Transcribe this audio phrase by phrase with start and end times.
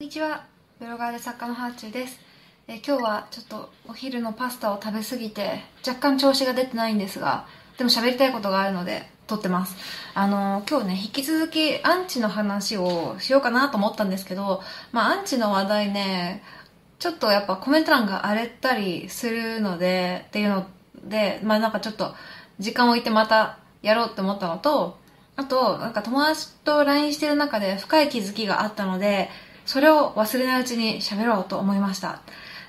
[0.00, 0.44] こんにちは。
[0.78, 2.20] ブロガーで作家のハーチューです。
[2.68, 9.74] え今日はちょっとお昼のパスタを食べ過ぎて若干調子が出てないんですがでも喋りたいことがあるので撮ってます。
[10.14, 16.44] あの今日ね引き続きアンチの話をしようかなと思ったんですけどまあアンチの話題ね
[17.00, 20.68] ちょっとやっぱコメント欄が荒れたりするのでっていうの
[21.02, 22.14] でまあなんかちょっと
[22.60, 24.96] 時間を置いてまたやろうって思ったのと
[25.38, 29.30] あと、なんか友達と LINE してる中で深い気づきがあったので、
[29.68, 32.22] それを忘れないうちに喋ろうと思いました。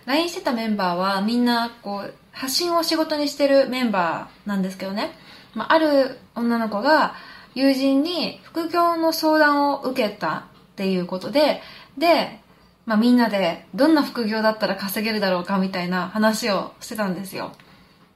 [0.06, 5.12] LINE してたメンバーはみんなこう発信を仕事にしてるメンバーなんですけどね。
[5.56, 7.16] まあ、ある女の子が
[7.56, 10.42] 友人に副業の相談を受けたっ
[10.76, 11.62] ていうことで、
[11.98, 12.42] で、
[12.86, 17.54] まあ、みんなでどんな副業だったら稼げるだろうかみたいな話をしてたんですよ。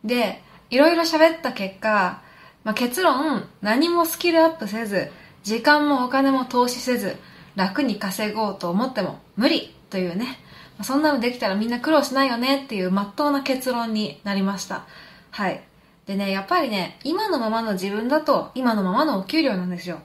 [0.03, 2.22] で、いろいろ喋った結果、
[2.66, 5.09] まあ、結論、何もスキルアップせず、
[5.44, 7.16] 時間もお金も投資せず、
[7.55, 10.39] 楽に稼ごうと思っても無理というね、
[10.81, 14.86] そんなのできたらみんな苦労しないよねっていう真っ当な結論になりました。
[15.31, 15.61] はい。
[16.05, 20.00] でね、やっぱりね、今のままの自分だと今のままのお給料なんですよ。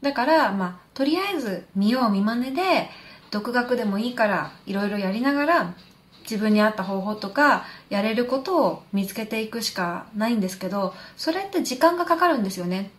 [0.00, 2.88] だから、まあ、とりあえず見よう見まねで、
[3.32, 5.74] 独学でもいいからいろいろやりながら
[6.22, 12.90] 自分に合った方法とかやれることを見つけていくしかないんですけどそれって時間がかかるんですよね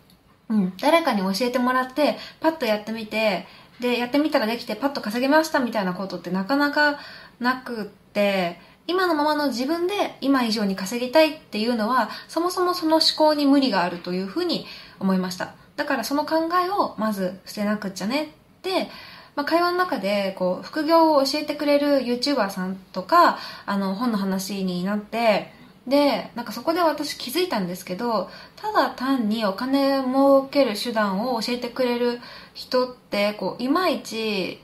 [0.50, 3.45] うん誰かに教えてもらってパッとやってみて
[3.84, 7.00] でやってみたらできてパッと稼げましたみたいなことってなかなか
[7.39, 14.66] なくって今のままの自分で今以上に稼ぎたいっていうのはそもそもその思考に無理があるというふうに
[15.00, 15.53] 思いました。
[15.75, 18.28] だからその考えをまず捨てなくっちゃねっ
[18.62, 18.90] て
[19.36, 25.52] まあ、会話の中でこう副業を教えてくれる YouTuber さんとかあの本の話になって
[25.88, 32.22] でなんかそこで私気づいたんですけどただ単にお金儲ける手段を教えてくれる
[32.53, 34.62] 人ってこういまいち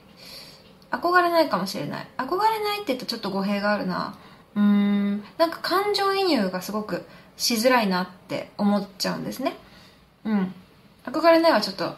[0.90, 2.08] 憧れないかもしれない。
[2.16, 4.18] 憧れないって言うとちょっと語弊があるな。
[4.56, 5.22] うん。
[5.38, 7.04] なんか感情移入がすごく
[7.36, 9.54] しづらいなって思っちゃうんですね。
[10.24, 10.54] うん。
[11.04, 11.94] 憧れないはちょっと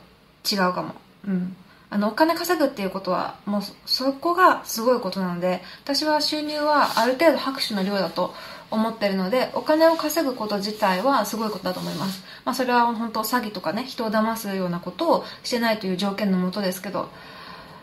[0.51, 0.95] 違うかも。
[1.27, 1.57] うん。
[1.93, 8.33] あのお金稼ぐっていうことはもうそこがすごいことなので私は収入はある程度拍手の量だと
[8.71, 17.11] 思ってるのでお金を稼ぐこと自体はすごいことだと思います、まあ、それは本当詐欺とかね人を騙すようなことをしてないという条件のもとですけど。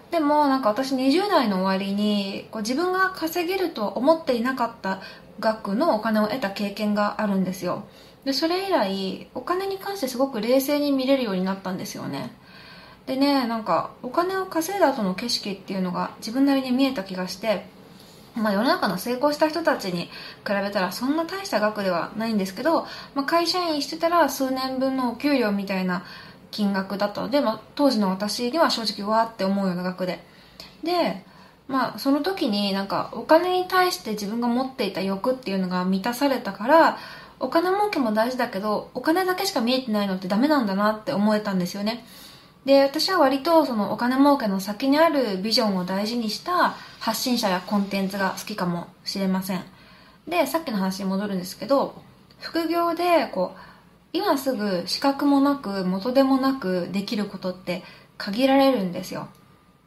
[0.10, 5.02] でもなんか私20代の終わりにこう自分が稼げると思っていなかった
[5.40, 7.84] 額のお金を得た経験があるんですよ。
[8.26, 12.32] でそれ以来お金に関してすごく冷静に見れるようになったんですよね。
[13.10, 17.66] でねなんかお金を稼いだ後の景色っていうのが自分なりに見えた気がして
[18.36, 20.10] まあ、世の中の成功した人たちに比
[20.62, 26.06] べたらそんな大した額ではないんですけど、まあ、会社員してたら数年分のお給料みたいな
[26.52, 30.24] 金額だったので、まあ、当時の私には正直わーって思うような額で。
[30.84, 31.26] で
[31.68, 36.98] まあその時になんかお金に対して自分が持っていた欲っていうのが満たされたから
[37.40, 42.06] お金儲けも大事だけどお金だけしか見えてないのってダメなんだなって思えたんですよね。
[42.70, 49.64] で私は割とそのお金儲けの先にあるビジョンを大事にした発信者やコンテンツが好きかもしれません。
[50.28, 52.00] でさっきの話に戻るんですけど
[52.38, 53.60] 副業でこう
[54.14, 57.82] 今すぐ資格もなく元でもなくできることって
[58.20, 59.30] 限られるんですよ。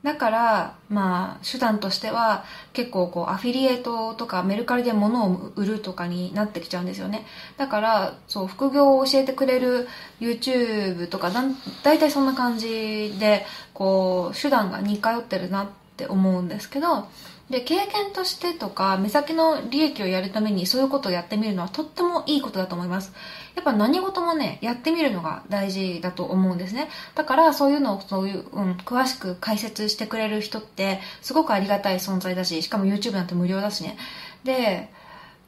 [0.03, 7.25] だから、まあ、手段としては結構こうアフィリエイトとかメルカリで物を売るとかになってきちゃうんですよね。
[7.57, 9.89] だから、そう、副業を教えてくれる
[10.21, 11.43] YouTube とかだ、
[11.85, 17.09] だいたいそんな感じで、こう、手段が似通ってるなって思うんですけど、
[17.51, 23.13] で、経験としてとか、目先の利益をやるためにそういうことをやってみるのはとってもいいことだと思います。
[23.55, 26.89] やっぱ何事もね、やってみるのが大事だと思うんですね。
[27.15, 33.99] だからそういうのをそういう、うん、詳しく解説してくれる人ってすごくありがたい存在だし、しかも YouTube なんて無料だしね。
[34.45, 34.89] で、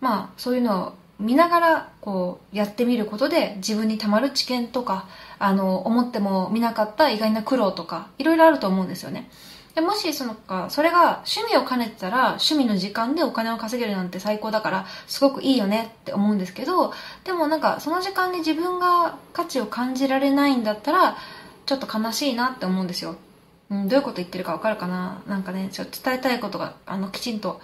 [0.01, 9.31] まあそういうのを見ながらこうやってみることで自分にたまる知見とか、あの、思っても見なかった意外な苦労とか、いろいろあると思うんですよね。
[9.75, 16.93] でもしそのかそれが趣味を兼ねてたら趣味の時間でお金を稼げるなんて最高だからすごくいいよねって思うんですけど
[17.25, 21.17] でもなんかその時間に自分が価値を感じられないんだったら
[21.67, 23.17] ちょっと悲しいなって思うんですよ、
[23.71, 25.23] うん、どういうこと言ってるかわかるかな？
[25.27, 27.61] なんかねちょっと伝えたいことがあのきちんと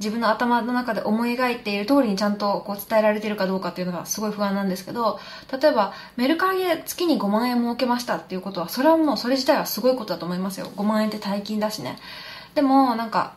[0.00, 5.20] 自分の頭の中で思い描いている通りにちゃんとこう伝えられているかどうかっていうのがすごい不安なんですけど
[5.60, 10.72] 例えばメルカリで月に5万円儲けましたっていうことはそれはもうそれ自体はすごいことだと思いますよ。
[10.74, 11.98] 5万円って大金だしね。
[12.54, 13.34] でもなんか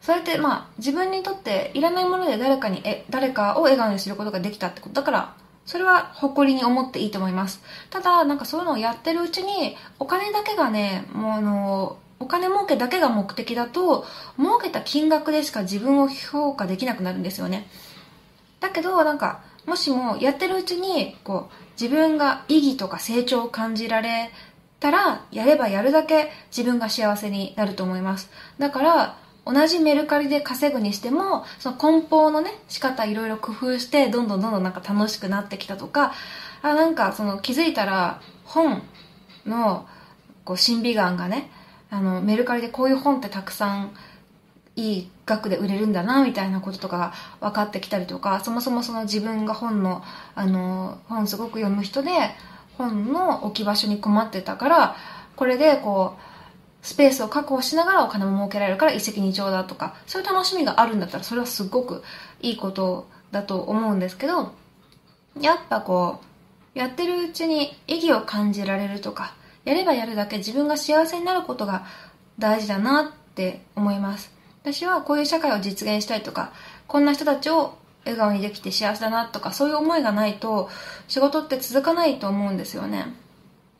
[0.00, 4.94] それってまあ自分にとっていらないもので誰かにえ誰かを笑顔にすることができたってこと。
[4.94, 7.60] だからそれは誇りに思っていいと思います。
[7.90, 14.06] ただなんかそういうのをやってるうちにお金だけがねもうあのお金儲けだけが目的だと
[14.38, 17.68] 儲けた金額でしか自分を評価できなくなるんですよね。
[18.60, 24.30] だけどなんかもしもやってるうちにこう自分が意義とか成長を感じられ
[24.80, 28.30] たらやればやるだけ自分が幸せになると思います。
[28.58, 36.12] だから同じメルカリで稼ぐにしてもその梱包のね仕方いろいろ工夫してどんどんどんどんなんか楽しくなってきたとか
[36.62, 38.82] あなんかその気づいたら本
[39.46, 39.86] の
[40.44, 41.50] こう審美眼がね
[41.90, 43.94] あのメルカリでこういう本ってたくさん
[44.76, 50.02] いい額で売れるんだなみたいなこととか分かってきたりとかそもそもその自分が本の
[50.34, 52.10] あの本すごく読む人で
[52.76, 54.96] 本の置き場所に困ってたから
[55.34, 62.02] これでこうスペースを確保しながらお金も儲けられるから一石二鳥だとかそういう楽しみがあるんだったらそれはすごく
[62.40, 64.52] いいことだと思うんですけど
[65.40, 66.20] やっぱこ
[66.74, 69.34] うやってるうちに意義を感じられるとか
[69.66, 71.84] やればやるだけ自分が幸せになることが
[72.38, 74.30] 大事だなって思います。
[74.62, 76.52] 私はこういう社会を実現したいとか
[76.86, 80.70] こんな人たちを笑顔にできて幸せだなとかそういう思いがないと
[81.08, 83.06] 仕事って続かないと思うんですよね。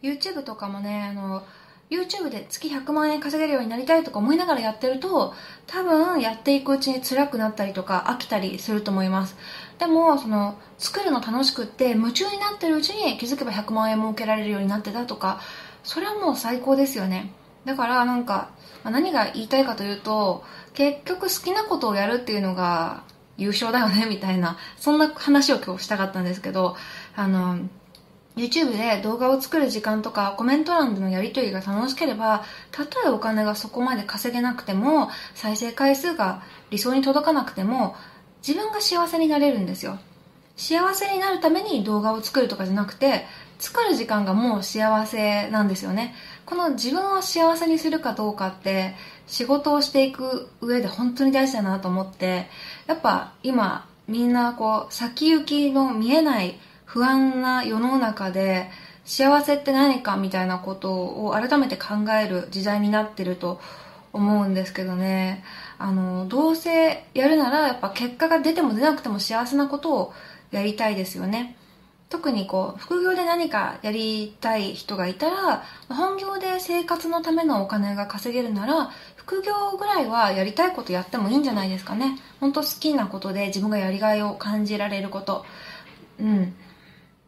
[0.03, 1.43] YouTube とかもねあの
[1.88, 5.35] YouTube で月100万円稼げるようになりたいとか思いながらやってると
[5.69, 9.37] 多分やっていくうちに辛くなったりとか飽きたりすると思います。
[9.79, 15.41] でもその作るの楽しくって夢中になってるうちに気づけば100万円儲けられるようになってたとか
[15.87, 17.33] それはもう最高ですよね。
[17.65, 18.50] だからなんか
[18.85, 20.44] 何が言いたいかというと
[20.75, 23.03] 結局好きなことをやるっていうのが
[23.37, 26.77] 優勝だよね みたいなそんな話を今日したかったんですけど
[27.17, 27.59] あの
[28.37, 37.97] YouTube で動画を作る時間とかコメント欄でのやり取りが楽しければたとえお金がそこまで稼げなくても再生回数が理想に届かなくても
[38.47, 39.99] 自分が幸せになれるんですよ。
[40.56, 43.27] 幸せになるために動画を作るとかじゃなくて
[43.58, 46.14] 作る時間がもう幸せなんですよね。
[46.44, 48.94] この自分を幸せにするかどうかって
[49.26, 52.49] 仕事をしていく上で本当に大事だなと思って
[52.87, 58.70] やっぱ今みんなこう先行きの見えない不安な世の中で
[59.05, 63.61] 幸せって何かみたいなことを改めて考える時代になってると
[64.12, 65.44] 思うんですけどね。
[65.79, 70.14] あのどうせやるならやっぱ結果が出ても出なくても幸せなことを
[70.50, 71.56] やりたいですよね。
[72.08, 82.17] 特にこう副業で何かやりたい人がいたら本業で生活のためのお金が稼げるなら副業ぐらいはやりたいことやってもいいんじゃないですかね。
[82.38, 85.44] 本当好きなことで自分がやりがいを感じられること。
[86.20, 86.55] うん。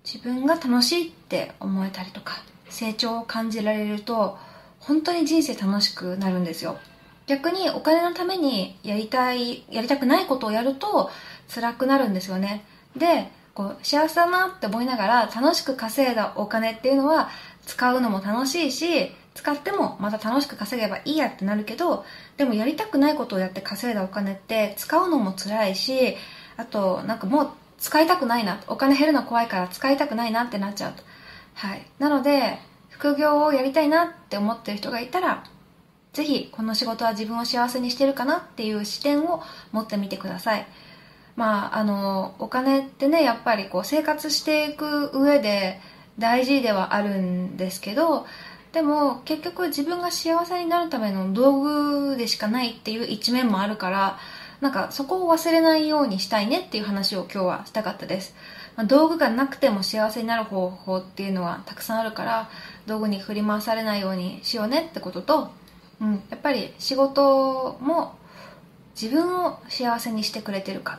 [0.04, 4.38] 自分が楽しいって思えたりとか成長を感じられると
[4.78, 6.78] 本当に人生楽しくなるんですよ。
[7.26, 11.10] 逆にお金のためにやりたいやりたくないことをやると
[11.52, 12.64] 辛くなるんですよね。
[12.96, 17.28] でこう幸せだなって思いながら楽しく稼いだお金っていうのは
[17.66, 22.05] 使うのも楽しいし使ってもまた楽しく稼げばいいやってなるけど
[22.37, 26.14] でもやりたくないことをやって稼いだお金って使うのも辛いし
[26.56, 31.02] あとなんかもう使いたくないなお金減るの怖いから使いたくないなってなっちゃうと。
[31.55, 31.84] はい。
[31.99, 32.60] なので
[32.90, 35.43] 副業をやりたいなって思ってる人がいたら
[36.12, 40.66] ぜひこの仕事は自分を幸せにしてるかなっていう視点を持ってみてください。
[41.38, 45.81] まああのお金ってねやっぱりこう生活していく上で
[46.19, 48.26] 大事ではあるんですけど
[48.73, 51.61] でも結局自分が幸せになるための道
[52.11, 54.19] 具でしかないっていう一面もあるから
[54.60, 58.34] なんかそこを忘れないようにしたいねっていう話を今日はしたかったです、
[58.74, 62.51] まあ、道具がなくても幸せになる方法っていうのはたくさんあるから
[62.86, 65.53] 道具に振り回されないようにしようねってことと、
[66.01, 68.19] うん、やっぱり仕事も
[69.01, 70.98] 自分を幸せにしてくれてるか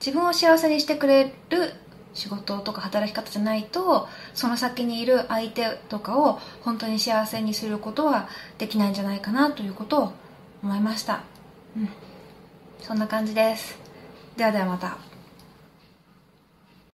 [0.00, 1.72] 自分を幸せにしてくれる
[2.14, 10.12] 仕事とか働き方じゃないとその先にいる相手とかを本当に幸せにすることはできないんじゃないかなということを
[10.62, 11.24] 思いました。
[11.76, 11.88] うん。
[12.80, 13.76] そんな感じです。
[14.36, 15.13] ではではまた。